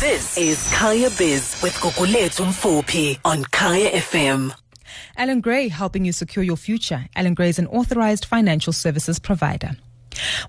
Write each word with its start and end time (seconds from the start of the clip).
This 0.00 0.38
is 0.38 0.72
Kaya 0.72 1.10
Biz 1.10 1.60
with 1.62 1.74
Gugulethu 1.74 2.46
Mfuphi 2.46 3.18
on 3.22 3.44
Kaya 3.44 3.90
FM. 3.90 4.50
Allan 5.18 5.42
Gray 5.42 5.68
helping 5.68 6.06
you 6.06 6.12
secure 6.12 6.42
your 6.42 6.56
future. 6.56 7.04
Allan 7.14 7.34
Gray 7.34 7.50
is 7.50 7.58
an 7.58 7.66
authorized 7.66 8.24
financial 8.24 8.72
services 8.72 9.18
provider. 9.18 9.72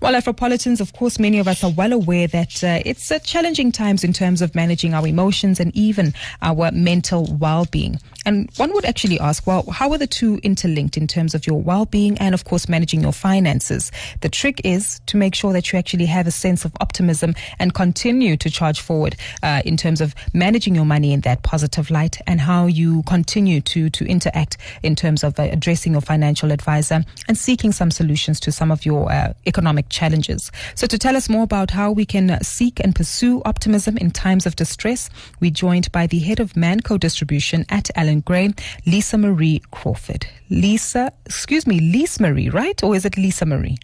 Well, 0.02 0.14
Afropolitans, 0.14 0.80
of 0.80 0.94
course, 0.94 1.20
many 1.20 1.38
of 1.38 1.50
us 1.50 1.66
are 1.66 1.72
well 1.72 1.92
aware 1.92 2.28
that 2.28 2.64
uh, 2.64 2.80
it's 2.86 3.12
uh, 3.12 3.20
challenging 3.20 3.74
times 3.74 4.06
in 4.06 4.14
terms 4.14 4.42
of 4.42 4.56
managing 4.56 4.94
our 4.94 5.06
emotions 5.06 5.60
and 5.60 5.76
even 5.76 6.14
our 6.42 6.72
mental 6.72 7.26
well-being. 7.38 8.00
And 8.26 8.50
one 8.58 8.74
would 8.74 8.86
actually 8.86 9.20
ask, 9.20 9.48
well, 9.48 9.64
how 9.72 9.92
are 9.92 9.98
the 9.98 10.08
two 10.08 10.40
interlinked 10.44 10.98
in 10.98 11.08
terms 11.08 11.34
of 11.34 11.48
your 11.48 11.60
well-being 11.62 12.18
and, 12.20 12.34
of 12.34 12.46
course, 12.46 12.70
managing 12.70 13.02
your 13.02 13.12
finances? 13.12 13.92
The 14.22 14.30
trick 14.30 14.62
is 14.64 15.02
to 15.08 15.18
make 15.18 15.34
sure 15.34 15.54
that 15.54 15.72
you 15.72 15.80
actually 15.80 16.06
have 16.06 16.28
a 16.28 16.32
sense 16.32 16.64
of 16.64 16.72
optimism 16.82 17.34
and 17.60 17.74
continue 17.74 18.38
to 18.38 18.50
charge 18.50 18.80
forward 18.80 19.16
uh, 19.42 19.62
in 19.66 19.76
terms 19.76 20.02
of 20.02 20.14
managing 20.34 20.76
your 20.76 20.86
money 20.86 21.14
in 21.14 21.22
that 21.22 21.42
positive 21.44 21.90
light 21.90 22.20
and 22.28 22.40
how 22.40 22.68
you 22.68 23.04
continue 23.04 23.62
to 23.62 23.90
to 23.90 24.06
interact 24.06 24.58
in 24.84 24.96
terms 24.96 25.24
of 25.24 25.40
uh, 25.40 25.44
addressing 25.44 25.94
your 25.94 26.02
financial 26.02 26.52
advisor 26.52 27.04
and 27.28 27.38
seeking 27.38 27.72
some 27.72 27.90
solutions 27.90 28.40
to 28.40 28.52
some 28.52 28.72
of 28.72 28.86
your 28.86 29.12
uh, 29.12 29.34
economic 29.48 29.90
challenges. 29.90 30.52
So, 30.76 30.88
to 30.88 30.98
tell 30.98 31.16
us 31.16 31.30
more 31.30 31.44
about 31.44 31.72
how 31.72 31.92
we 31.92 32.06
can 32.06 32.42
seek 32.44 32.80
and 32.80 32.96
pursue 32.96 33.42
optimism 33.46 33.98
in 33.98 34.12
times 34.12 34.46
of 34.46 34.56
distress, 34.56 35.10
we're 35.40 35.52
joined 35.52 35.92
by 35.92 36.08
the 36.08 36.20
head 36.20 36.40
of 36.40 36.56
Manco 36.56 36.98
Distribution 36.98 37.66
at 37.70 37.90
Allan 38.12 38.20
Gray, 38.22 38.54
Lisa 38.86 39.18
Marie 39.18 39.62
Crawford. 39.72 40.28
Lisa, 40.50 41.14
excuse 41.26 41.66
me, 41.66 41.80
Lisa 41.80 42.22
Marie, 42.22 42.50
right? 42.50 42.84
Or 42.84 42.94
is 42.94 43.06
it 43.06 43.16
Lisa 43.16 43.46
Marie? 43.46 43.78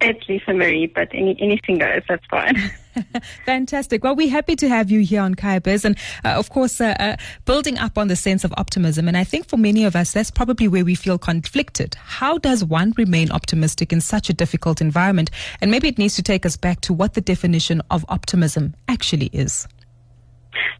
It's 0.00 0.28
Lisa 0.28 0.52
Marie, 0.52 0.86
but 0.86 1.08
any, 1.12 1.36
anything 1.40 1.78
goes, 1.78 2.02
that's 2.08 2.24
fine. 2.26 2.56
Fantastic. 3.46 4.04
Well, 4.04 4.14
we're 4.14 4.30
happy 4.30 4.54
to 4.54 4.68
have 4.68 4.92
you 4.92 5.00
here 5.00 5.22
on 5.22 5.34
Kaya 5.34 5.60
Biz 5.60 5.84
and, 5.84 5.98
uh, 6.24 6.34
of 6.38 6.50
course, 6.50 6.80
uh, 6.80 6.94
uh, 7.00 7.16
building 7.46 7.78
up 7.78 7.98
on 7.98 8.06
the 8.06 8.14
sense 8.14 8.44
of 8.44 8.54
optimism. 8.56 9.08
And 9.08 9.16
I 9.16 9.24
think 9.24 9.48
for 9.48 9.56
many 9.56 9.84
of 9.84 9.96
us, 9.96 10.12
that's 10.12 10.30
probably 10.30 10.68
where 10.68 10.84
we 10.84 10.94
feel 10.94 11.18
conflicted. 11.18 11.96
How 11.96 12.38
does 12.38 12.64
one 12.64 12.92
remain 12.96 13.32
optimistic 13.32 13.92
in 13.92 14.00
such 14.00 14.30
a 14.30 14.32
difficult 14.32 14.80
environment? 14.80 15.32
And 15.60 15.68
maybe 15.72 15.88
it 15.88 15.98
needs 15.98 16.14
to 16.14 16.22
take 16.22 16.46
us 16.46 16.56
back 16.56 16.80
to 16.82 16.92
what 16.92 17.14
the 17.14 17.20
definition 17.20 17.82
of 17.90 18.04
optimism 18.08 18.76
actually 18.86 19.30
is. 19.32 19.66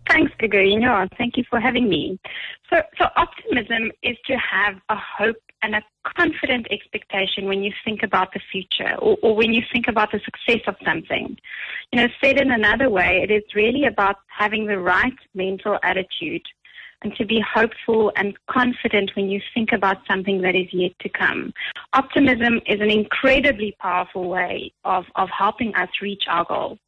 Thanks, 0.08 0.32
Gregorino. 0.40 1.08
Thank 1.16 1.36
you 1.36 1.44
for 1.48 1.60
having 1.60 1.88
me. 1.88 2.18
So, 2.72 2.82
so 2.98 3.06
optimism 3.16 3.92
is 4.02 4.16
to 4.26 4.36
have 4.36 4.76
a 4.88 4.96
hope 4.96 5.36
and 5.62 5.74
a 5.74 5.82
confident 6.16 6.66
expectation 6.70 7.46
when 7.46 7.62
you 7.62 7.72
think 7.84 8.02
about 8.02 8.32
the 8.32 8.40
future 8.52 8.94
or, 8.96 9.16
or, 9.22 9.34
when 9.34 9.52
you 9.52 9.62
think 9.72 9.88
about 9.88 10.12
the 10.12 10.20
success 10.24 10.62
of 10.66 10.76
something. 10.84 11.36
You 11.92 12.00
know, 12.00 12.08
said 12.22 12.40
in 12.40 12.52
another 12.52 12.88
way, 12.90 13.20
it 13.22 13.30
is 13.30 13.42
really 13.54 13.84
about 13.84 14.16
having 14.28 14.66
the 14.66 14.78
right 14.78 15.18
mental 15.34 15.78
attitude 15.82 16.42
and 17.02 17.14
to 17.16 17.24
be 17.24 17.42
hopeful 17.54 18.12
and 18.16 18.36
confident 18.50 19.10
when 19.14 19.28
you 19.28 19.40
think 19.54 19.70
about 19.72 19.98
something 20.08 20.40
that 20.42 20.54
is 20.54 20.66
yet 20.72 20.92
to 21.00 21.08
come. 21.08 21.52
Optimism 21.92 22.60
is 22.66 22.80
an 22.80 22.90
incredibly 22.90 23.76
powerful 23.80 24.28
way 24.28 24.72
of, 24.84 25.04
of 25.16 25.28
helping 25.36 25.74
us 25.74 25.88
reach 26.02 26.24
our 26.28 26.44
goal. 26.44 26.78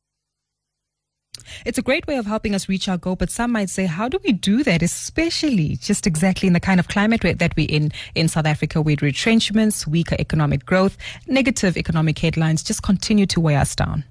It's 1.64 1.78
a 1.78 1.83
great 1.83 2.06
way 2.06 2.16
of 2.16 2.27
helping 2.27 2.55
us 2.55 2.69
reach 2.69 2.88
our 2.88 2.98
goal, 2.98 3.16
but 3.16 3.30
some 3.30 3.52
might 3.52 3.70
say, 3.70 3.86
how 3.86 4.08
do 4.08 4.19
we 4.24 4.33
do 4.33 4.62
that, 4.64 4.83
especially 4.83 5.77
just 5.77 6.06
exactly 6.06 6.46
in 6.46 6.52
the 6.52 6.60
kind 6.60 6.80
of 6.80 6.88
climate 6.88 7.22
that 7.22 7.56
we're 7.56 7.69
in 7.69 7.92
in 8.14 8.28
South 8.28 8.46
Africa 8.46 8.80
with 8.80 9.02
retrenchments, 9.02 9.86
weaker 9.86 10.16
economic 10.18 10.64
growth, 10.66 10.96
negative 11.27 11.77
economic 11.77 12.18
headlines 12.18 12.62
just 12.62 12.83
continue 12.83 13.27
to 13.27 13.41
weigh 13.41 13.56
us 13.56 13.74
down? 13.74 14.05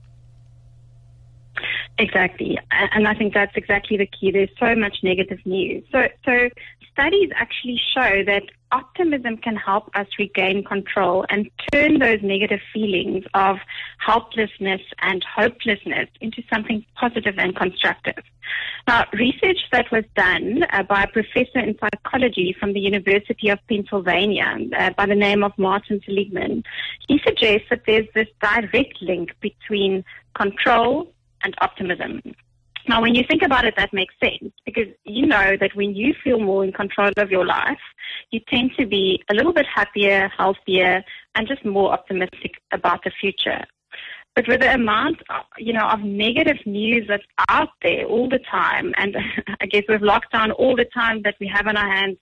Exactly. 1.97 2.57
And 2.71 3.07
I 3.07 3.13
think 3.13 3.33
that's 3.33 3.55
exactly 3.55 3.97
the 3.97 4.05
key. 4.05 4.31
There's 4.31 4.49
so 4.57 4.73
much 4.75 4.97
negative 5.03 5.39
news. 5.45 5.83
So, 5.91 6.07
so 6.23 6.49
studies 6.93 7.29
actually 7.35 7.79
show 7.93 8.23
that 8.25 8.43
optimism 8.71 9.37
can 9.37 9.55
help 9.55 9.89
us 9.95 10.07
regain 10.17 10.63
control 10.63 11.25
and 11.29 11.49
turn 11.71 11.99
those 11.99 12.19
negative 12.21 12.59
feelings 12.73 13.25
of 13.33 13.57
helplessness 13.97 14.81
and 15.01 15.23
hopelessness 15.23 16.09
into 16.21 16.43
something 16.51 16.85
positive 16.95 17.35
and 17.37 17.55
constructive. 17.55 18.23
Now, 18.87 19.05
research 19.13 19.59
that 19.71 19.91
was 19.91 20.03
done 20.15 20.63
uh, 20.71 20.83
by 20.83 21.03
a 21.03 21.07
professor 21.07 21.59
in 21.59 21.77
psychology 21.79 22.55
from 22.59 22.73
the 22.73 22.79
University 22.79 23.49
of 23.49 23.59
Pennsylvania 23.67 24.57
uh, 24.77 24.91
by 24.97 25.05
the 25.05 25.15
name 25.15 25.43
of 25.43 25.51
Martin 25.57 26.01
Seligman, 26.05 26.63
he 27.07 27.19
suggests 27.25 27.67
that 27.69 27.83
there's 27.85 28.07
this 28.15 28.27
direct 28.41 29.01
link 29.01 29.35
between 29.41 30.03
control 30.35 31.11
and 31.43 31.55
optimism. 31.61 32.21
Now, 32.87 33.01
when 33.01 33.13
you 33.13 33.23
think 33.29 33.43
about 33.43 33.65
it, 33.65 33.75
that 33.77 33.93
makes 33.93 34.15
sense 34.23 34.53
because 34.65 34.87
you 35.03 35.25
know 35.25 35.57
that 35.59 35.75
when 35.75 35.95
you 35.95 36.13
feel 36.23 36.39
more 36.39 36.63
in 36.63 36.71
control 36.71 37.11
of 37.17 37.29
your 37.29 37.45
life, 37.45 37.79
you 38.31 38.39
tend 38.47 38.71
to 38.79 38.85
be 38.85 39.21
a 39.29 39.33
little 39.33 39.53
bit 39.53 39.65
happier, 39.73 40.29
healthier, 40.35 41.03
and 41.35 41.47
just 41.47 41.63
more 41.65 41.91
optimistic 41.91 42.53
about 42.71 43.03
the 43.03 43.11
future. 43.19 43.63
But 44.35 44.47
with 44.47 44.61
the 44.61 44.73
amount, 44.73 45.21
uh, 45.29 45.41
you 45.57 45.73
know, 45.73 45.85
of 45.87 45.99
negative 46.01 46.57
news 46.65 47.05
that's 47.07 47.23
out 47.49 47.69
there 47.81 48.05
all 48.05 48.29
the 48.29 48.39
time, 48.49 48.93
and 48.97 49.17
I 49.61 49.65
guess 49.65 49.83
with 49.89 50.01
lockdown 50.01 50.53
all 50.57 50.75
the 50.75 50.85
time 50.85 51.21
that 51.23 51.35
we 51.39 51.47
have 51.47 51.67
on 51.67 51.75
our 51.75 51.89
hands, 51.89 52.17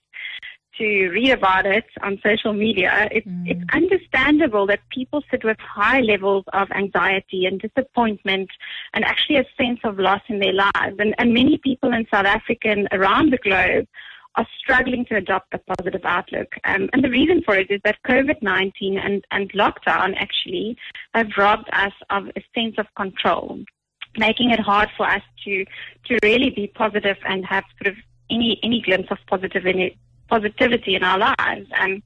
to 0.78 1.10
read 1.10 1.32
about 1.32 1.66
it 1.66 1.86
on 2.02 2.20
social 2.24 2.54
media, 2.54 3.08
it's, 3.12 3.28
mm. 3.28 3.44
it's 3.46 3.64
understandable 3.74 4.68
that 4.68 4.80
people 4.90 5.24
sit 5.30 5.44
with 5.44 5.58
high 5.60 6.02
levels 6.02 6.46
of 6.54 6.70
anxiety 6.72 7.46
and 7.46 7.60
disappointment 7.60 8.50
and 8.94 9.04
actually 9.04 9.38
a 9.38 9.46
sense 9.58 9.80
of 9.84 10.00
loss 10.00 10.22
in 10.28 10.40
their 10.40 10.54
lives. 10.54 10.96
And, 11.00 11.16
and 11.18 11.34
many 11.34 11.58
people 11.58 11.94
in 11.94 12.06
South 12.12 12.26
Africa 12.26 12.70
and 12.70 12.88
around 12.92 13.32
the 13.32 13.38
globe 13.38 13.88
are 14.36 14.48
struggling 14.60 15.04
to 15.06 15.16
adopt 15.16 15.54
a 15.54 15.58
positive 15.58 16.02
outlook. 16.04 16.56
Um, 16.64 16.90
and 16.94 17.04
the 17.04 17.10
reason 17.10 17.42
for 17.44 17.56
it 17.56 17.72
is 17.72 17.82
that 17.84 17.98
COVID-19 18.08 19.04
and, 19.04 19.26
and 19.32 19.52
lockdown 19.54 20.16
actually 20.18 20.78
have 21.16 21.28
robbed 21.38 21.70
us 21.74 21.94
of 22.12 22.28
a 22.36 22.44
sense 22.54 22.76
of 22.78 22.86
control, 22.96 23.60
making 24.18 24.52
it 24.52 24.60
hard 24.60 24.90
for 24.96 25.08
us 25.08 25.24
to, 25.46 25.66
to 26.06 26.20
really 26.22 26.52
be 26.52 26.68
positive 26.68 27.18
and 27.26 27.46
have 27.46 27.64
sort 27.82 27.96
of 27.96 28.00
any, 28.30 28.60
any 28.62 28.82
glimpse 28.82 29.10
of 29.10 29.18
positivity 29.28 29.98
positivity 30.28 30.96
in 30.96 31.04
our 31.04 31.18
lives. 31.18 31.70
And 31.80 32.02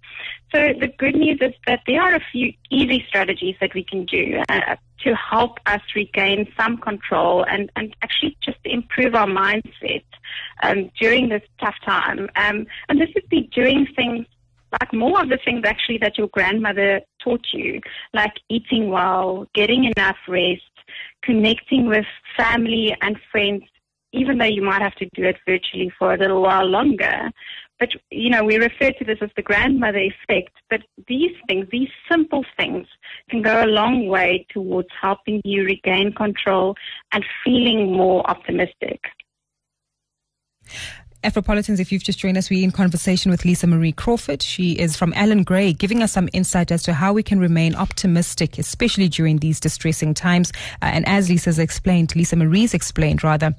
so 0.54 0.74
the 0.80 0.88
good 0.98 1.16
news 1.16 1.40
is 1.42 1.54
that 1.66 1.82
there 1.88 2.02
are 2.02 2.16
a 2.16 2.22
few 2.32 2.54
easy 2.70 3.04
strategies 3.08 3.56
that 3.62 3.74
we 3.74 3.84
can 3.84 4.06
do 4.06 4.42
uh, 4.50 4.76
to 5.04 5.16
help 5.16 5.60
us 5.66 5.82
regain 5.96 6.48
some 6.60 6.78
control 6.78 7.46
and, 7.46 7.72
and 7.76 7.96
actually 8.02 8.38
just 8.44 8.60
improve 8.66 9.16
our 9.16 9.28
mindset 9.28 10.04
um, 10.64 10.92
during 11.00 11.30
this 11.30 11.44
tough 11.60 11.76
time. 11.86 12.30
Um, 12.36 12.68
and 12.90 13.00
this 13.00 13.10
would 13.16 13.30
be 13.30 13.50
doing 13.54 13.88
things 13.96 14.26
like 14.80 14.94
more 14.94 15.22
of 15.22 15.30
the 15.30 15.40
things 15.44 15.64
actually 15.66 15.98
that 16.00 16.18
your 16.18 16.28
grandmother 16.28 17.02
taught 17.22 17.46
you, 17.54 17.82
like 18.14 18.34
eating 18.50 18.90
well, 18.90 19.48
getting 19.54 19.86
enough 19.86 20.18
rest, 20.28 20.62
connecting 21.24 21.88
with 21.88 22.06
family 22.38 22.96
and 23.02 23.18
friends 23.32 23.64
even 24.14 24.38
though 24.38 24.46
you 24.46 24.62
might 24.62 24.82
have 24.82 24.96
to 24.96 25.08
do 25.14 25.24
it 25.24 25.38
virtually 25.48 25.92
for 25.98 26.14
a 26.14 26.18
little 26.18 26.42
while 26.42 26.66
longer, 26.66 27.32
but, 27.80 27.90
you 28.12 28.30
know, 28.30 28.44
we 28.44 28.58
refer 28.58 28.92
to 28.92 29.06
this 29.06 29.18
as 29.22 29.32
the 29.36 29.42
grandmother 29.42 29.98
effect. 29.98 30.52
But 30.70 30.82
these 31.08 31.36
things, 31.48 31.66
these 31.72 31.90
simple 32.10 32.46
things, 32.56 32.86
can 33.30 33.42
go 33.42 33.64
a 33.64 33.66
long 33.66 34.08
way 34.08 34.46
towards 34.50 34.90
helping 35.02 35.42
you 35.44 35.64
regain 35.64 36.14
control 36.14 36.76
and 37.12 37.26
feeling 37.44 37.92
more 37.92 38.30
optimistic. 38.30 39.02
Afropolitans, 41.24 41.80
if 41.80 41.92
you've 41.92 42.04
just 42.04 42.20
joined 42.20 42.38
us, 42.38 42.50
we're 42.50 42.64
in 42.64 42.72
conversation 42.72 43.32
with 43.32 43.46
Lise-Mari 43.46 43.92
Crafford. 43.92 44.42
She 44.42 44.74
is 44.74 44.96
from 44.96 45.14
Allan 45.14 45.44
Gray, 45.44 45.74
giving 45.74 46.02
us 46.04 46.12
some 46.12 46.30
insight 46.34 46.72
as 46.72 46.84
to 46.84 46.94
how 46.94 47.14
we 47.14 47.24
can 47.24 47.40
remain 47.40 47.76
optimistic, 47.76 48.58
especially 48.58 49.08
during 49.08 49.38
these 49.38 49.60
distressing 49.60 50.14
times. 50.14 50.52
Uh, 50.82 50.86
and 50.86 51.08
as 51.08 51.30
Lisa's 51.30 51.60
explained, 51.60 52.16
Lisa 52.16 52.36
Marie's 52.36 52.74
explained 52.74 53.24
rather, 53.24 53.56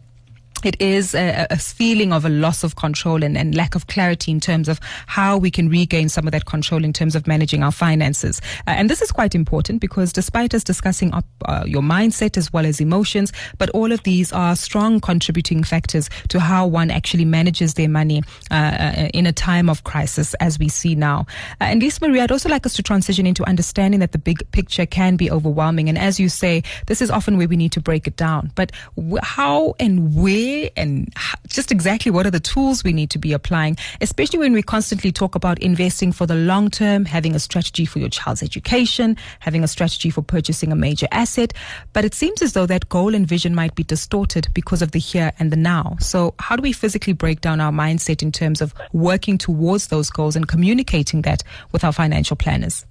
it 0.65 0.81
is 0.81 1.14
a, 1.14 1.47
a, 1.50 1.56
feeling 1.56 2.12
of 2.12 2.25
a 2.25 2.29
loss 2.29 2.64
of 2.64 2.76
control 2.76 3.23
and, 3.23 3.37
and, 3.37 3.55
lack 3.55 3.75
of 3.75 3.87
clarity 3.87 4.31
in 4.31 4.41
terms 4.41 4.69
of 4.69 4.81
how 5.06 5.37
we 5.37 5.50
can 5.50 5.69
regain 5.69 6.09
some 6.09 6.26
of 6.26 6.32
that 6.32 6.47
control 6.47 6.85
in 6.85 6.93
terms 6.93 7.14
of 7.14 7.26
managing 7.26 7.62
our 7.62 7.73
finances. 7.73 8.41
Uh, 8.67 8.70
and 8.70 8.88
this 8.88 9.03
is 9.03 9.12
quite 9.12 9.35
important 9.35 9.81
because 9.81 10.12
despite 10.12 10.55
us 10.55 10.64
discussing 10.64 11.12
up, 11.12 11.25
uh, 11.47 11.64
your 11.67 11.82
mindset 11.82 12.37
as 12.37 12.53
well 12.53 12.67
as 12.67 12.81
emotions, 12.81 13.32
but 13.59 13.69
all 13.70 13.93
of 13.93 14.03
these 14.05 14.32
are 14.32 14.56
strong 14.56 15.00
contributing 15.00 15.62
factors 15.62 16.09
to 16.29 16.41
how 16.41 16.67
one 16.67 16.91
actually 16.91 17.25
manages 17.25 17.75
their 17.75 17.88
money 17.88 18.23
uh, 18.50 18.55
uh 18.55 19.08
in 19.15 19.26
a 19.26 19.32
time 19.32 19.69
of 19.69 19.85
crisis 19.85 20.35
as 20.35 20.58
we 20.58 20.69
see 20.69 20.94
now. 20.94 21.26
Uh, 21.61 21.65
and 21.65 21.82
Lisa 21.82 22.06
Marie, 22.06 22.20
I'd 22.20 22.32
also 22.32 22.49
like 22.49 22.67
us 22.67 22.75
to 22.75 22.82
transition 22.82 23.26
into 23.26 23.44
understanding 23.44 24.00
that 24.00 24.12
the 24.12 24.19
big 24.19 24.38
picture 24.53 24.87
can 24.87 25.17
be 25.17 25.31
overwhelming. 25.31 25.88
And 25.88 25.99
as 25.99 26.19
you 26.19 26.29
say, 26.29 26.62
this 26.87 27.03
is 27.03 27.11
often 27.11 27.37
where 27.37 27.49
we 27.49 27.56
need 27.56 27.73
to 27.73 27.81
break 27.81 28.06
it 28.06 28.17
down. 28.17 28.53
But 28.55 28.73
w- 28.97 29.19
how 29.23 29.75
and 29.79 30.15
where 30.15 30.51
where 30.52 30.70
and 30.76 31.12
just 31.49 31.72
exactly 31.72 32.10
what 32.10 32.26
are 32.26 32.31
the 32.31 32.40
tools 32.40 32.84
we 32.84 32.93
need 32.93 33.10
to 33.10 33.19
be 33.19 33.32
applying, 33.32 33.76
especially 34.00 34.38
when 34.38 34.52
we 34.52 34.62
constantly 34.62 35.12
talk 35.12 35.34
about 35.34 35.58
investing 35.60 36.12
for 36.12 36.26
the 36.26 36.34
long 36.34 36.70
term, 36.70 37.04
having 37.04 37.34
a 37.34 37.38
strategy 37.38 37.84
for 37.84 37.99
your 37.99 38.08
child's 38.08 38.43
education, 38.43 39.16
having 39.40 39.64
a 39.64 39.69
strategy 39.69 40.10
for 40.10 40.22
purchasing 40.22 40.72
a 40.72 40.76
major 40.76 41.08
asset. 41.10 41.52
But 41.93 42.04
it 42.04 42.14
seems 42.14 42.43
as 42.43 42.52
though 42.52 42.66
that 42.66 42.88
goal 42.88 43.14
and 43.14 43.26
vision 43.26 43.54
might 43.54 43.75
be 43.75 43.84
distorted 43.84 44.49
because 44.54 44.82
of 44.82 44.93
the 44.93 44.99
here 44.99 45.32
and 45.38 45.50
the 45.50 45.56
now. 45.56 45.96
So, 46.00 46.34
how 46.38 46.56
do 46.56 46.62
we 46.62 46.72
physically 46.72 47.12
break 47.12 47.40
down 47.40 47.60
our 47.60 47.72
mindset 47.72 48.22
in 48.22 48.32
terms 48.32 48.60
of 48.60 48.75
working 48.93 49.38
towards 49.38 49.88
those 49.88 50.10
goals 50.10 50.37
and 50.37 50.48
communicating 50.48 51.22
that 51.22 51.43
with 51.72 51.84
our 51.84 51.93
financial 51.93 52.37
planners? 52.37 52.84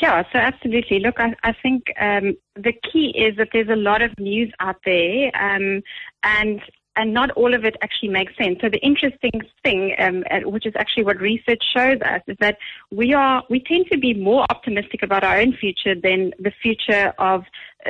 Yeah, 0.00 0.22
so 0.30 0.38
absolutely. 0.38 0.98
Look, 0.98 1.18
I, 1.18 1.34
I 1.42 1.52
think 1.62 1.84
um, 1.98 2.36
the 2.54 2.74
key 2.92 3.14
is 3.16 3.36
that 3.38 3.48
there's 3.52 3.70
a 3.70 3.76
lot 3.76 4.02
of 4.02 4.10
news 4.18 4.52
out 4.60 4.76
there, 4.84 5.30
um, 5.34 5.82
and 6.22 6.60
and 6.96 7.12
not 7.12 7.30
all 7.32 7.54
of 7.54 7.64
it 7.64 7.76
actually 7.82 8.08
makes 8.08 8.36
sense. 8.36 8.58
So 8.60 8.68
the 8.70 8.78
interesting 8.78 9.42
thing, 9.62 9.94
um, 9.98 10.24
which 10.44 10.66
is 10.66 10.72
actually 10.76 11.04
what 11.04 11.20
research 11.20 11.62
shows 11.74 12.00
us, 12.00 12.22
is 12.26 12.36
that 12.40 12.56
we 12.90 13.14
are 13.14 13.42
we 13.48 13.60
tend 13.60 13.86
to 13.92 13.98
be 13.98 14.12
more 14.14 14.46
optimistic 14.50 15.02
about 15.02 15.24
our 15.24 15.38
own 15.38 15.54
future 15.54 15.94
than 15.94 16.32
the 16.38 16.52
future 16.62 17.12
of 17.18 17.44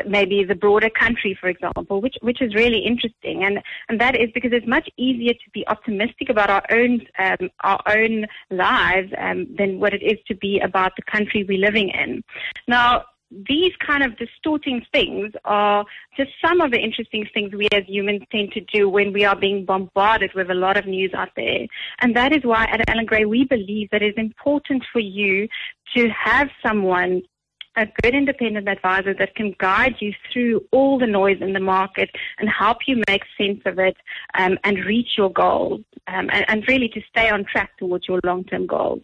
maybe 0.07 0.45
the 0.45 0.55
broader 0.55 0.91
country, 0.91 1.37
for 1.41 1.49
example, 1.49 2.01
which 2.01 2.17
which 2.23 2.43
is 2.43 2.55
really 2.55 2.81
interesting, 2.85 3.45
and 3.45 3.61
and 3.89 4.01
that 4.01 4.15
is 4.17 4.31
because 4.35 4.53
it's 4.53 4.67
much 4.67 4.89
easier 4.97 5.33
to 5.33 5.51
be 5.53 5.67
optimistic 5.69 6.29
about 6.29 6.51
our 6.51 6.65
own 6.71 7.01
um, 7.19 7.51
our 7.63 7.81
own 7.89 8.27
lives 8.51 9.13
um, 9.19 9.47
than 9.57 9.81
what 9.81 9.95
it 9.95 10.03
is 10.03 10.19
to 10.29 10.35
be 10.35 10.61
about 10.61 10.93
the 10.97 11.03
country 11.11 11.45
we're 11.45 11.59
living 11.59 11.91
in. 11.91 12.23
Now 12.69 13.05
these 13.31 13.73
kind 13.85 14.05
of 14.05 14.17
distorting 14.19 14.85
things 14.93 15.33
are 15.45 15.85
just 16.17 16.31
some 16.45 16.61
of 16.61 16.71
the 16.71 16.79
interesting 16.79 17.27
things 17.35 17.53
we 17.53 17.69
as 17.73 17.83
humans 17.87 18.23
tend 18.31 18.53
to 18.53 18.61
do 18.73 18.89
when 18.89 19.13
we 19.13 19.25
are 19.25 19.37
being 19.37 19.65
bombarded 19.65 20.33
with 20.35 20.51
a 20.51 20.55
lot 20.55 20.77
of 20.77 20.87
news 20.87 21.13
out 21.15 21.31
there. 21.37 21.67
And 22.01 22.15
that 22.15 22.33
is 22.33 22.45
why 22.45 22.65
at 22.67 22.89
Allan 22.89 23.05
Gray 23.05 23.25
we 23.25 23.45
believe 23.45 23.89
that 23.91 24.03
it's 24.03 24.19
important 24.19 24.85
for 24.93 25.01
you 25.01 25.49
to 25.97 26.09
have 26.09 26.49
someone 26.65 27.23
a 27.77 27.87
good 28.03 28.15
independent 28.15 28.69
advisor 28.69 29.15
that 29.15 29.35
can 29.35 29.55
guide 29.59 29.97
you 30.01 30.13
through 30.33 30.65
all 30.73 30.99
the 30.99 31.07
noise 31.07 31.39
in 31.41 31.53
the 31.53 31.61
market 31.61 32.11
and 32.39 32.49
help 32.49 32.79
you 32.87 33.03
make 33.09 33.23
sense 33.39 33.61
of 33.67 33.79
it 33.79 33.97
um, 34.35 34.59
and 34.65 34.85
reach 34.85 35.11
your 35.17 35.33
goals 35.33 35.81
um, 36.09 36.29
and, 36.33 36.45
and 36.49 36.65
really 36.69 36.89
to 36.89 37.01
stay 37.09 37.29
on 37.29 37.45
track 37.45 37.77
towards 37.79 38.09
your 38.09 38.21
long-term 38.25 38.67
goals. 38.67 39.03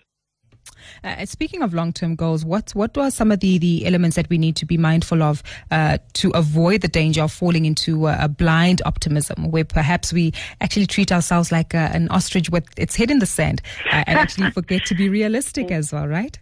Uh, 1.04 1.24
speaking 1.26 1.62
of 1.62 1.74
long-term 1.74 2.14
goals, 2.14 2.44
what 2.44 2.70
what 2.74 2.96
are 2.96 3.10
some 3.10 3.30
of 3.30 3.40
the, 3.40 3.58
the 3.58 3.86
elements 3.86 4.16
that 4.16 4.28
we 4.28 4.38
need 4.38 4.56
to 4.56 4.66
be 4.66 4.76
mindful 4.76 5.22
of 5.22 5.42
uh, 5.70 5.98
to 6.14 6.30
avoid 6.30 6.80
the 6.80 6.88
danger 6.88 7.22
of 7.22 7.32
falling 7.32 7.64
into 7.64 8.06
a, 8.06 8.16
a, 8.22 8.28
blind 8.28 8.82
optimism, 8.84 9.50
where 9.50 9.64
perhaps 9.64 10.12
we 10.12 10.32
actually 10.60 10.86
treat 10.86 11.12
ourselves 11.12 11.52
like 11.52 11.74
a, 11.74 11.90
an 11.92 12.08
ostrich 12.08 12.50
with 12.50 12.66
its 12.76 12.96
head 12.96 13.10
in 13.10 13.18
the 13.18 13.26
sand 13.26 13.60
uh, 13.92 14.04
and 14.06 14.18
actually 14.18 14.50
forget 14.52 14.84
to 14.86 14.94
be 14.94 15.08
realistic 15.08 15.70
as 15.70 15.92
well, 15.92 16.06
right? 16.06 16.38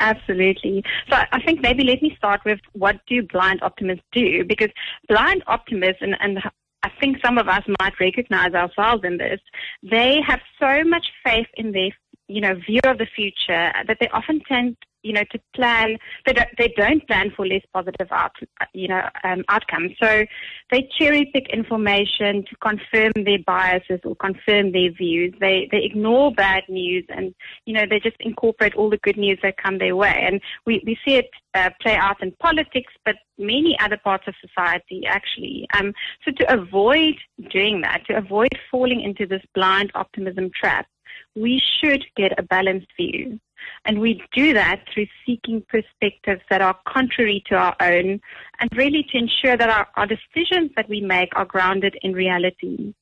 Absolutely. 0.00 0.82
So 1.08 1.16
I 1.16 1.40
think 1.42 1.60
maybe 1.60 1.84
let 1.84 2.02
me 2.02 2.14
start 2.16 2.40
with 2.44 2.58
what 2.72 2.96
do 3.06 3.22
blind 3.22 3.62
optimists 3.62 4.04
do? 4.12 4.44
Because 4.44 4.70
blind 5.08 5.44
optimists, 5.46 6.02
and, 6.02 6.16
and 6.20 6.40
I 6.82 6.90
think 7.00 7.18
some 7.24 7.38
of 7.38 7.48
us 7.48 7.62
might 7.80 7.98
recognize 8.00 8.52
ourselves 8.52 9.04
in 9.04 9.18
this, 9.18 9.40
they 9.82 10.18
have 10.26 10.40
so 10.60 10.82
much 10.84 11.06
faith 11.24 11.46
in 11.54 11.72
their 11.72 11.90
you 12.32 12.40
know, 12.40 12.54
view 12.54 12.80
of 12.84 12.98
the 12.98 13.06
future 13.14 13.72
that 13.86 13.98
they 14.00 14.08
often 14.08 14.40
tend, 14.48 14.76
you 15.02 15.12
know, 15.12 15.24
to 15.32 15.40
plan. 15.54 15.98
They 16.24 16.32
don't, 16.32 16.48
they 16.56 16.72
don't 16.76 17.06
plan 17.06 17.30
for 17.36 17.46
less 17.46 17.62
positive 17.74 18.08
out, 18.10 18.32
you 18.72 18.88
know, 18.88 19.02
um, 19.24 19.44
outcomes. 19.48 19.92
So 20.02 20.24
they 20.70 20.88
cherry 20.98 21.30
pick 21.32 21.48
information 21.52 22.44
to 22.48 22.56
confirm 22.62 23.12
their 23.24 23.40
biases 23.46 24.00
or 24.04 24.16
confirm 24.16 24.72
their 24.72 24.92
views. 24.92 25.34
They 25.40 25.68
they 25.70 25.82
ignore 25.84 26.32
bad 26.32 26.62
news 26.68 27.04
and 27.10 27.34
you 27.66 27.74
know 27.74 27.84
they 27.88 28.00
just 28.00 28.16
incorporate 28.20 28.74
all 28.74 28.88
the 28.88 28.98
good 28.98 29.18
news 29.18 29.38
that 29.42 29.58
come 29.58 29.78
their 29.78 29.96
way. 29.96 30.24
And 30.26 30.40
we 30.66 30.82
we 30.86 30.96
see 31.04 31.16
it 31.16 31.30
uh, 31.54 31.70
play 31.82 31.96
out 31.96 32.22
in 32.22 32.32
politics, 32.40 32.92
but 33.04 33.16
many 33.36 33.76
other 33.80 33.98
parts 34.02 34.24
of 34.26 34.34
society 34.40 35.04
actually. 35.06 35.66
Um, 35.74 35.92
so 36.24 36.32
to 36.32 36.52
avoid 36.52 37.16
doing 37.50 37.82
that, 37.82 38.06
to 38.06 38.16
avoid 38.16 38.50
falling 38.70 39.02
into 39.02 39.26
this 39.26 39.42
blind 39.54 39.90
optimism 39.94 40.50
trap 40.58 40.86
we 41.34 41.62
should 41.80 42.04
get 42.16 42.38
a 42.38 42.42
balanced 42.42 42.88
view. 42.96 43.40
And 43.84 44.00
we 44.00 44.22
do 44.32 44.52
that 44.54 44.84
through 44.92 45.06
seeking 45.24 45.64
perspectives 45.68 46.42
that 46.50 46.60
are 46.60 46.76
contrary 46.86 47.42
to 47.46 47.54
our 47.54 47.76
own 47.80 48.20
and 48.58 48.76
really 48.76 49.06
to 49.10 49.18
ensure 49.18 49.56
that 49.56 49.70
our, 49.70 49.86
our 49.96 50.06
decisions 50.06 50.72
that 50.76 50.88
we 50.88 51.00
make 51.00 51.30
are 51.36 51.44
grounded 51.44 51.96
in 52.02 52.12
reality. 52.12 52.92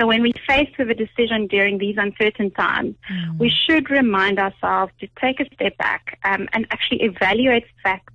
So 0.00 0.06
when 0.06 0.22
we're 0.22 0.32
faced 0.48 0.78
with 0.78 0.90
a 0.90 0.94
decision 0.94 1.46
during 1.46 1.78
these 1.78 1.96
uncertain 1.98 2.50
times, 2.52 2.94
mm. 3.10 3.38
we 3.38 3.50
should 3.50 3.90
remind 3.90 4.38
ourselves 4.38 4.92
to 5.00 5.08
take 5.20 5.40
a 5.40 5.46
step 5.54 5.76
back 5.76 6.18
um, 6.24 6.48
and 6.52 6.66
actually 6.70 7.02
evaluate 7.02 7.64
facts 7.82 8.14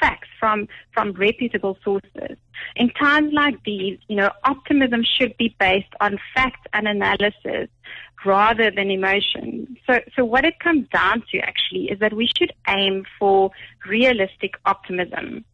facts 0.00 0.28
from, 0.38 0.68
from 0.92 1.12
reputable 1.12 1.78
sources. 1.82 2.36
In 2.76 2.90
times 2.90 3.32
like 3.32 3.62
these, 3.64 3.98
you 4.08 4.16
know, 4.16 4.30
optimism 4.44 5.02
should 5.04 5.36
be 5.38 5.54
based 5.58 5.92
on 6.00 6.18
facts 6.34 6.60
and 6.72 6.86
analysis 6.86 7.68
rather 8.26 8.70
than 8.70 8.90
emotion. 8.90 9.76
So, 9.88 10.00
so 10.14 10.24
what 10.24 10.44
it 10.44 10.58
comes 10.60 10.88
down 10.88 11.22
to 11.30 11.38
actually 11.38 11.90
is 11.90 11.98
that 12.00 12.12
we 12.12 12.28
should 12.36 12.52
aim 12.68 13.04
for 13.18 13.50
realistic 13.88 14.54
optimism. 14.66 15.44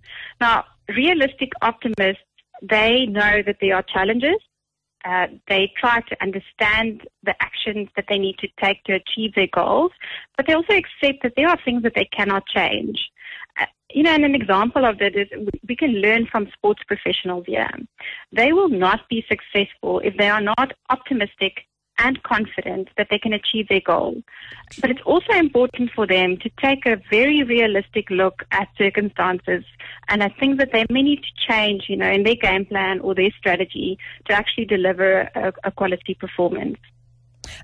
Now, 0.40 0.64
realistic 0.88 1.52
optimists, 1.60 2.24
they 2.62 3.06
know 3.06 3.42
that 3.44 3.56
there 3.60 3.76
are 3.76 3.82
challenges. 3.82 4.38
Uh, 5.04 5.26
they 5.48 5.72
try 5.76 6.00
to 6.00 6.22
understand 6.22 7.02
the 7.24 7.34
actions 7.42 7.88
that 7.96 8.04
they 8.08 8.18
need 8.18 8.38
to 8.38 8.48
take 8.62 8.84
to 8.84 8.92
achieve 8.92 9.34
their 9.34 9.48
goals, 9.48 9.90
but 10.36 10.46
they 10.46 10.52
also 10.52 10.74
accept 10.74 11.24
that 11.24 11.32
there 11.36 11.48
are 11.48 11.58
things 11.64 11.82
that 11.82 11.94
they 11.96 12.08
cannot 12.16 12.46
change. 12.46 13.10
Uh, 13.60 13.66
you 13.92 14.04
know, 14.04 14.12
and 14.12 14.24
an 14.24 14.36
example 14.36 14.84
of 14.84 14.98
that 14.98 15.16
is 15.16 15.26
we 15.68 15.74
can 15.74 15.94
learn 15.94 16.26
from 16.26 16.48
sports 16.54 16.82
professionals 16.86 17.44
here. 17.48 17.68
They 18.30 18.52
will 18.52 18.68
not 18.68 19.08
be 19.08 19.26
successful 19.28 19.98
if 20.00 20.16
they 20.16 20.28
are 20.28 20.40
not 20.40 20.72
optimistic 20.88 21.66
and 21.98 22.22
confident 22.22 22.88
that 22.96 23.08
they 23.10 23.18
can 23.18 23.32
achieve 23.32 23.68
their 23.68 23.80
goal. 23.80 24.22
But 24.80 24.90
it's 24.90 25.02
also 25.04 25.32
important 25.34 25.90
for 25.94 26.06
them 26.06 26.36
to 26.38 26.50
take 26.62 26.86
a 26.86 27.00
very 27.10 27.42
realistic 27.42 28.10
look 28.10 28.44
at 28.50 28.68
circumstances 28.76 29.64
and 30.08 30.22
at 30.22 30.36
things 30.38 30.58
that 30.58 30.70
they 30.72 30.84
may 30.90 31.02
need 31.02 31.22
to 31.22 31.52
change, 31.52 31.84
you 31.88 31.96
know, 31.96 32.10
in 32.10 32.24
their 32.24 32.34
game 32.34 32.66
plan 32.66 33.00
or 33.00 33.14
their 33.14 33.30
strategy 33.38 33.98
to 34.26 34.32
actually 34.32 34.64
deliver 34.64 35.22
a, 35.34 35.52
a 35.64 35.70
quality 35.70 36.14
performance. 36.14 36.78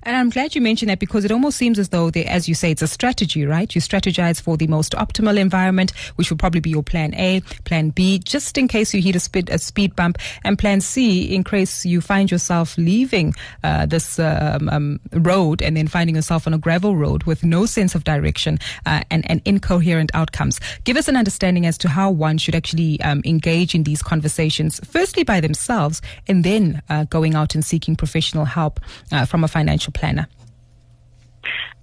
And 0.03 0.17
I'm 0.17 0.31
glad 0.31 0.55
you 0.55 0.61
mentioned 0.61 0.91
that 0.91 0.99
because 0.99 1.25
it 1.25 1.33
almost 1.33 1.57
seems 1.57 1.79
as 1.79 1.91
though, 1.91 2.09
as 2.09 2.49
you 2.49 2.55
say, 2.55 2.71
it's 2.71 2.83
a 2.83 2.87
strategy, 2.87 3.45
right? 3.47 3.75
You 3.75 3.81
strategize 3.81 4.41
for 4.41 4.57
the 4.57 4.67
most 4.67 4.93
optimal 4.93 5.39
environment, 5.39 5.93
which 6.17 6.31
would 6.31 6.39
probably 6.39 6.61
be 6.61 6.71
your 6.71 6.83
plan 6.83 7.15
A, 7.15 7.41
plan 7.65 7.91
B, 7.91 8.19
just 8.19 8.59
in 8.59 8.69
case 8.69 8.95
you 8.95 9.03
hit 9.03 9.17
a 9.17 9.21
speed, 9.21 9.51
a 9.51 9.59
speed 9.59 9.97
bump, 9.97 10.19
and 10.45 10.59
plan 10.59 10.81
C 10.81 11.35
in 11.35 11.45
case 11.45 11.85
you 11.85 12.01
find 12.01 12.31
yourself 12.31 12.77
leaving 12.77 13.35
uh, 13.65 13.87
this 13.87 14.19
um, 14.19 14.69
um, 14.69 15.01
road 15.13 15.63
and 15.63 15.77
then 15.77 15.89
finding 15.89 16.17
yourself 16.17 16.47
on 16.47 16.55
a 16.55 16.59
gravel 16.59 16.97
road 16.97 17.25
with 17.25 17.45
no 17.45 17.67
sense 17.67 17.95
of 17.95 18.05
direction 18.05 18.59
uh, 18.87 19.03
and, 19.11 19.29
and 19.31 19.41
incoherent 19.45 20.11
outcomes. 20.15 20.61
Give 20.85 20.97
us 20.97 21.09
an 21.09 21.17
understanding 21.17 21.67
as 21.67 21.79
to 21.79 21.89
how 21.89 22.11
one 22.11 22.39
should 22.39 22.55
actually 22.55 23.01
um, 23.03 23.23
engage 23.25 23.75
in 23.75 23.85
these 23.85 24.03
conversations, 24.03 24.81
firstly 24.85 25.25
by 25.25 25.41
themselves, 25.41 26.03
and 26.27 26.45
then 26.45 26.83
uh, 26.89 27.05
going 27.05 27.35
out 27.35 27.55
and 27.55 27.65
seeking 27.65 27.97
professional 27.97 28.45
help 28.45 28.81
uh, 29.13 29.25
from 29.25 29.45
a 29.45 29.49
financial 29.49 29.78
financial 29.79 29.93
planner? 29.93 30.27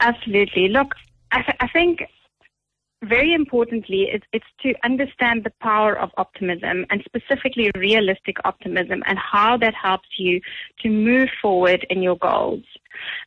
Absolutely. 0.02 0.68
Look, 0.68 0.96
I, 1.32 1.42
th- 1.42 1.58
I 1.60 1.68
think 1.68 2.00
very 3.04 3.34
importantly, 3.34 4.08
it's, 4.12 4.26
it's 4.34 4.46
to 4.62 4.74
understand 4.84 5.44
the 5.44 5.54
power 5.62 5.98
of 5.98 6.10
optimism 6.18 6.86
and 6.90 7.04
specifically 7.06 7.72
realistic 7.78 8.38
optimism 8.44 9.04
and 9.06 9.18
how 9.18 9.58
that 9.58 9.74
helps 9.74 10.10
you 10.18 10.42
to 10.82 10.90
move 10.90 11.30
forward 11.42 11.86
in 11.90 12.02
your 12.02 12.18
goals. 12.18 12.64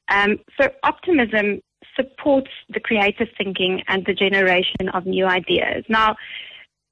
Um, 0.08 0.38
so 0.60 0.68
optimism 0.82 1.60
supports 1.94 2.50
the 2.68 2.80
creative 2.80 3.28
thinking 3.36 3.82
and 3.88 4.04
the 4.06 4.14
generation 4.14 4.88
of 4.94 5.06
new 5.06 5.26
ideas. 5.26 5.84
Now, 5.88 6.16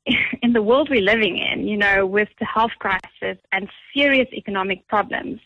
in 0.43 0.53
the 0.53 0.63
world 0.63 0.89
we're 0.91 1.01
living 1.01 1.39
in, 1.39 1.67
you 1.67 1.77
know, 1.77 2.07
with 2.07 2.29
the 2.39 2.47
health 2.47 2.73
crisis 2.79 3.39
and 3.53 3.69
serious 3.95 4.29
economic 4.33 4.87
problems, 4.89 5.41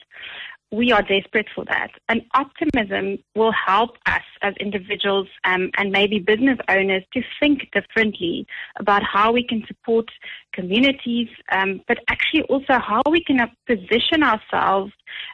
we 0.73 0.93
are 0.93 1.03
desperate 1.03 1.49
for 1.55 1.65
that. 1.65 1.91
And 2.09 2.23
optimism 2.35 3.19
will 3.35 3.53
help 3.53 3.97
us 4.07 4.23
as 4.43 4.55
individuals 4.61 5.27
um, 5.45 5.71
and 5.77 5.91
maybe 5.91 6.21
business 6.21 6.59
owners 6.69 7.03
to 7.13 7.23
think 7.41 7.69
differently 7.73 8.47
about 8.79 9.03
how 9.03 9.33
we 9.33 9.43
can 9.43 9.65
support 9.67 10.09
communities, 10.53 11.29
um, 11.51 11.81
but 11.89 11.99
actually 12.09 12.43
also 12.43 12.79
how 12.79 13.03
we 13.11 13.23
can 13.25 13.39
position 13.67 14.23
ourselves 14.23 14.93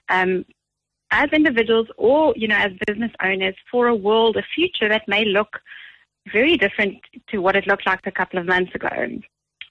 um, 0.08 0.44
as 1.10 1.28
individuals 1.32 1.88
or, 1.98 2.32
you 2.36 2.48
know, 2.48 2.56
as 2.56 2.72
business 2.86 3.12
owners 3.22 3.54
for 3.70 3.88
a 3.88 3.94
world, 3.94 4.36
a 4.36 4.42
future 4.54 4.88
that 4.88 5.06
may 5.06 5.24
look 5.24 5.60
very 6.32 6.56
different 6.56 6.98
to 7.28 7.38
what 7.38 7.56
it 7.56 7.66
looked 7.66 7.86
like 7.86 8.00
a 8.06 8.10
couple 8.10 8.38
of 8.38 8.46
months 8.46 8.74
ago. 8.74 8.88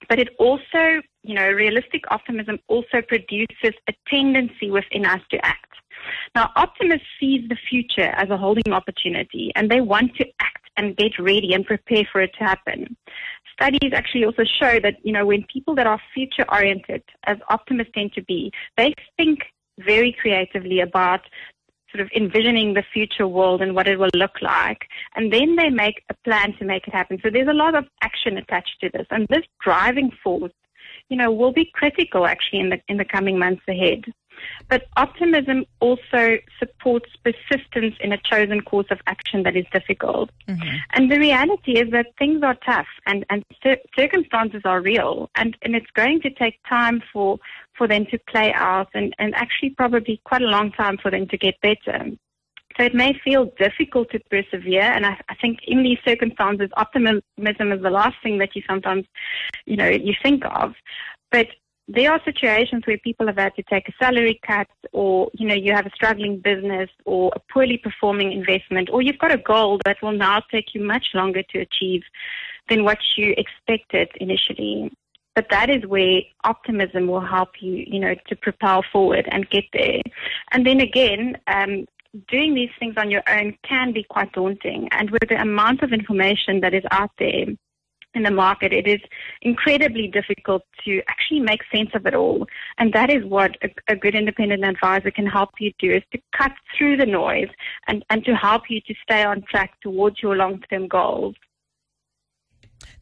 But 0.08 0.18
it 0.18 0.28
also, 0.38 1.02
you 1.22 1.34
know, 1.34 1.48
realistic 1.50 2.02
optimism 2.10 2.58
also 2.68 3.02
produces 3.06 3.74
a 3.88 3.92
tendency 4.08 4.70
within 4.70 5.04
us 5.06 5.20
to 5.30 5.44
act. 5.44 5.62
Now, 6.34 6.50
optimists 6.56 7.06
see 7.18 7.46
the 7.48 7.56
future 7.68 8.10
as 8.16 8.30
a 8.30 8.36
holding 8.36 8.72
opportunity 8.72 9.52
and 9.56 9.70
they 9.70 9.80
want 9.80 10.14
to 10.16 10.26
act 10.40 10.70
and 10.76 10.96
get 10.96 11.18
ready 11.18 11.54
and 11.54 11.64
prepare 11.64 12.04
for 12.10 12.20
it 12.20 12.32
to 12.38 12.44
happen. 12.44 12.96
Studies 13.52 13.92
actually 13.94 14.24
also 14.26 14.44
show 14.44 14.78
that, 14.80 14.96
you 15.02 15.12
know, 15.12 15.24
when 15.24 15.44
people 15.50 15.74
that 15.76 15.86
are 15.86 16.00
future 16.14 16.44
oriented, 16.52 17.02
as 17.24 17.38
optimists 17.48 17.92
tend 17.94 18.12
to 18.12 18.22
be, 18.24 18.52
they 18.76 18.92
think 19.16 19.40
very 19.78 20.14
creatively 20.20 20.80
about 20.80 21.20
sort 21.96 22.06
of 22.06 22.12
envisioning 22.14 22.74
the 22.74 22.82
future 22.92 23.26
world 23.26 23.62
and 23.62 23.74
what 23.74 23.88
it 23.88 23.98
will 23.98 24.10
look 24.14 24.42
like. 24.42 24.86
And 25.14 25.32
then 25.32 25.56
they 25.56 25.70
make 25.70 26.02
a 26.10 26.14
plan 26.24 26.54
to 26.58 26.64
make 26.64 26.86
it 26.86 26.94
happen. 26.94 27.18
So 27.22 27.30
there's 27.30 27.48
a 27.48 27.54
lot 27.54 27.74
of 27.74 27.84
action 28.02 28.36
attached 28.36 28.76
to 28.80 28.90
this. 28.90 29.06
And 29.10 29.26
this 29.28 29.44
driving 29.62 30.10
force, 30.22 30.52
you 31.08 31.16
know, 31.16 31.32
will 31.32 31.52
be 31.52 31.70
critical 31.72 32.26
actually 32.26 32.60
in 32.60 32.70
the, 32.70 32.80
in 32.88 32.96
the 32.96 33.04
coming 33.04 33.38
months 33.38 33.62
ahead. 33.68 34.04
But 34.68 34.86
optimism 34.96 35.64
also 35.80 36.38
supports 36.58 37.10
persistence 37.24 37.94
in 38.00 38.12
a 38.12 38.18
chosen 38.18 38.60
course 38.60 38.86
of 38.90 38.98
action 39.06 39.42
that 39.44 39.56
is 39.56 39.64
difficult. 39.72 40.30
Mm-hmm. 40.48 40.76
And 40.92 41.10
the 41.10 41.18
reality 41.18 41.78
is 41.78 41.90
that 41.92 42.06
things 42.18 42.42
are 42.42 42.56
tough 42.66 42.86
and, 43.06 43.24
and 43.30 43.44
cir- 43.62 43.80
circumstances 43.96 44.62
are 44.64 44.80
real. 44.80 45.30
And, 45.36 45.56
and 45.62 45.74
it's 45.74 45.90
going 45.94 46.20
to 46.22 46.30
take 46.30 46.58
time 46.68 47.02
for, 47.12 47.38
for 47.76 47.86
them 47.86 48.06
to 48.06 48.18
play 48.30 48.52
out 48.52 48.88
and, 48.94 49.14
and 49.18 49.34
actually 49.34 49.70
probably 49.70 50.20
quite 50.24 50.42
a 50.42 50.46
long 50.46 50.72
time 50.72 50.98
for 50.98 51.10
them 51.10 51.26
to 51.28 51.38
get 51.38 51.60
better. 51.60 52.10
So 52.76 52.84
it 52.84 52.94
may 52.94 53.18
feel 53.24 53.50
difficult 53.58 54.10
to 54.10 54.20
persevere, 54.30 54.82
and 54.82 55.06
I, 55.06 55.18
I, 55.30 55.34
think 55.36 55.60
in 55.66 55.82
these 55.82 55.98
circumstances, 56.06 56.68
optimism 56.76 57.22
is 57.38 57.82
the 57.82 57.90
last 57.90 58.16
thing 58.22 58.36
that 58.38 58.54
you 58.54 58.62
sometimes, 58.68 59.06
you 59.64 59.76
know, 59.76 59.88
you 59.88 60.12
think 60.22 60.44
of. 60.44 60.74
But 61.30 61.46
there 61.88 62.10
are 62.10 62.20
situations 62.24 62.82
where 62.84 62.98
people 62.98 63.26
have 63.26 63.36
had 63.36 63.54
to 63.54 63.62
take 63.62 63.88
a 63.88 63.92
salary 63.98 64.40
cut 64.44 64.66
or, 64.92 65.30
you 65.34 65.46
know, 65.46 65.54
you 65.54 65.72
have 65.72 65.86
a 65.86 65.90
struggling 65.94 66.38
business 66.38 66.90
or 67.04 67.30
a 67.36 67.40
poorly 67.52 67.78
performing 67.78 68.32
investment 68.32 68.90
or 68.92 69.02
you've 69.02 69.18
got 69.18 69.32
a 69.32 69.38
goal 69.38 69.80
that 69.84 69.96
will 70.02 70.12
now 70.12 70.42
take 70.50 70.74
you 70.74 70.82
much 70.82 71.06
longer 71.14 71.42
to 71.44 71.60
achieve 71.60 72.02
than 72.68 72.82
what 72.82 72.98
you 73.16 73.34
expected 73.36 74.08
initially. 74.16 74.92
But 75.36 75.46
that 75.50 75.70
is 75.70 75.86
where 75.86 76.22
optimism 76.44 77.06
will 77.06 77.20
help 77.20 77.50
you, 77.60 77.84
you 77.86 78.00
know, 78.00 78.14
to 78.28 78.36
propel 78.36 78.82
forward 78.90 79.28
and 79.30 79.48
get 79.48 79.64
there. 79.72 80.02
And 80.50 80.66
then 80.66 80.80
again, 80.80 81.36
um, 81.46 81.86
doing 82.28 82.54
these 82.54 82.70
things 82.80 82.94
on 82.96 83.10
your 83.10 83.22
own 83.28 83.56
can 83.62 83.92
be 83.92 84.02
quite 84.02 84.32
daunting. 84.32 84.88
And 84.90 85.10
with 85.10 85.28
the 85.28 85.40
amount 85.40 85.82
of 85.82 85.92
information 85.92 86.60
that 86.60 86.74
is 86.74 86.84
out 86.90 87.10
there, 87.18 87.46
in 88.16 88.22
the 88.22 88.30
market, 88.30 88.72
it 88.72 88.88
is 88.88 89.00
incredibly 89.42 90.08
difficult 90.08 90.62
to 90.84 91.02
actually 91.08 91.40
make 91.40 91.60
sense 91.72 91.90
of 91.94 92.06
it 92.06 92.14
all. 92.14 92.46
And 92.78 92.92
that 92.92 93.10
is 93.10 93.24
what 93.24 93.56
a, 93.62 93.68
a, 93.88 93.96
good 93.96 94.14
independent 94.14 94.64
advisor 94.64 95.10
can 95.10 95.26
help 95.26 95.50
you 95.60 95.72
do 95.78 95.92
is 95.92 96.02
to 96.12 96.18
cut 96.36 96.52
through 96.76 96.96
the 96.96 97.06
noise 97.06 97.48
and, 97.88 98.04
and 98.10 98.24
to 98.24 98.34
help 98.34 98.64
you 98.68 98.80
to 98.82 98.94
stay 99.02 99.22
on 99.22 99.42
track 99.42 99.80
towards 99.82 100.22
your 100.22 100.36
long-term 100.36 100.88
goals. 100.88 101.36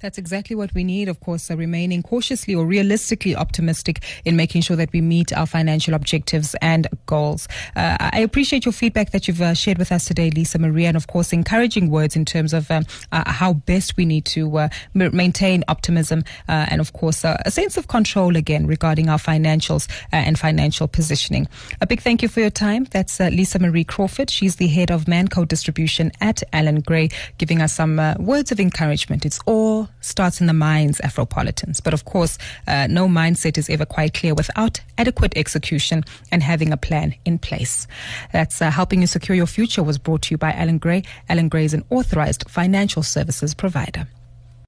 That's 0.00 0.18
exactly 0.18 0.54
what 0.54 0.74
we 0.74 0.84
need, 0.84 1.08
of 1.08 1.20
course, 1.20 1.50
uh, 1.50 1.56
remaining 1.56 2.02
cautiously 2.02 2.54
or 2.54 2.66
realistically 2.66 3.34
optimistic 3.34 4.04
in 4.24 4.36
making 4.36 4.62
sure 4.62 4.76
that 4.76 4.92
we 4.92 5.00
meet 5.00 5.32
our 5.32 5.46
financial 5.46 5.94
objectives 5.94 6.54
and 6.60 6.86
goals. 7.06 7.48
Uh, 7.74 7.96
I 8.00 8.20
appreciate 8.20 8.66
your 8.66 8.72
feedback 8.72 9.12
that 9.12 9.26
you've 9.26 9.40
uh, 9.40 9.54
shared 9.54 9.78
with 9.78 9.90
us 9.90 10.04
today, 10.04 10.30
Lisa 10.30 10.58
Maria, 10.58 10.88
and 10.88 10.96
of 10.96 11.06
course, 11.06 11.32
encouraging 11.32 11.90
words 11.90 12.16
in 12.16 12.24
terms 12.26 12.52
of 12.52 12.70
um, 12.70 12.84
uh, 13.12 13.30
how 13.30 13.54
best 13.54 13.96
we 13.96 14.04
need 14.04 14.26
to 14.26 14.58
uh, 14.58 14.68
maintain 14.92 15.64
optimism 15.68 16.22
uh, 16.48 16.66
and, 16.68 16.82
of 16.82 16.92
course, 16.92 17.24
a 17.24 17.50
sense 17.50 17.78
of 17.78 17.88
control 17.88 18.36
again 18.36 18.66
regarding 18.66 19.08
our 19.08 19.18
financials 19.18 19.88
and 20.12 20.38
financial 20.38 20.86
positioning. 20.86 21.48
A 21.80 21.86
big 21.86 22.02
thank 22.02 22.22
you 22.22 22.28
for 22.28 22.40
your 22.40 22.50
time. 22.50 22.84
That's 22.84 23.20
Lise-Mari 23.20 23.84
Crafford. 23.84 24.28
She's 24.28 24.56
the 24.56 24.68
head 24.68 24.90
of 24.90 25.08
Manco 25.08 25.46
Distribution 25.46 26.12
at 26.20 26.42
Allan 26.52 26.80
Gray, 26.80 27.08
giving 27.38 27.62
us 27.62 27.72
some 27.72 27.96
words 28.18 28.52
of 28.52 28.60
encouragement. 28.60 29.24
It's 29.24 29.40
all 29.46 29.63
starts 30.00 30.40
in 30.40 30.46
the 30.46 30.52
minds, 30.52 31.00
Afropolitans. 31.00 31.82
But 31.82 31.94
of 31.94 32.04
course, 32.04 32.38
uh, 32.66 32.86
no 32.88 33.08
mindset 33.08 33.58
is 33.58 33.68
ever 33.70 33.86
quite 33.86 34.14
clear 34.14 34.34
without 34.34 34.80
adequate 34.98 35.36
execution 35.36 36.04
and 36.30 36.42
having 36.42 36.72
a 36.72 36.76
plan 36.76 37.14
in 37.24 37.38
place. 37.38 37.86
That's 38.32 38.60
uh, 38.60 38.70
helping 38.70 39.00
you 39.00 39.06
secure 39.06 39.36
your 39.36 39.46
future 39.46 39.82
was 39.82 39.98
brought 39.98 40.22
to 40.22 40.30
you 40.32 40.38
by 40.38 40.52
Allan 40.52 40.78
Gray. 40.78 41.02
Allan 41.28 41.48
Gray 41.48 41.64
is 41.64 41.74
an 41.74 41.84
authorized 41.90 42.44
financial 42.48 43.02
services 43.02 43.54
provider. 43.54 44.06